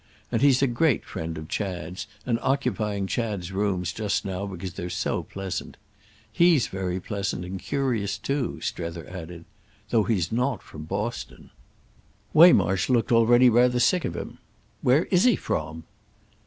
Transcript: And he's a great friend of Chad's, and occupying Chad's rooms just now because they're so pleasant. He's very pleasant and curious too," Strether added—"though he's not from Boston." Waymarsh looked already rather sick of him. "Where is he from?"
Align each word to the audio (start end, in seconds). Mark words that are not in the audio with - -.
And 0.31 0.41
he's 0.41 0.63
a 0.63 0.67
great 0.67 1.05
friend 1.05 1.37
of 1.37 1.47
Chad's, 1.47 2.07
and 2.25 2.39
occupying 2.41 3.05
Chad's 3.05 3.51
rooms 3.51 3.93
just 3.93 4.25
now 4.25 4.47
because 4.47 4.73
they're 4.73 4.89
so 4.89 5.21
pleasant. 5.21 5.77
He's 6.33 6.65
very 6.65 6.99
pleasant 6.99 7.45
and 7.45 7.59
curious 7.59 8.17
too," 8.17 8.59
Strether 8.61 9.07
added—"though 9.07 10.05
he's 10.05 10.31
not 10.31 10.63
from 10.63 10.85
Boston." 10.85 11.51
Waymarsh 12.33 12.89
looked 12.89 13.11
already 13.11 13.47
rather 13.47 13.79
sick 13.79 14.03
of 14.03 14.15
him. 14.17 14.39
"Where 14.81 15.05
is 15.11 15.23
he 15.25 15.35
from?" 15.35 15.83